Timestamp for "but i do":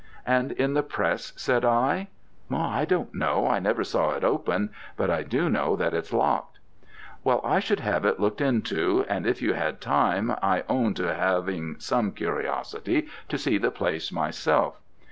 4.97-5.47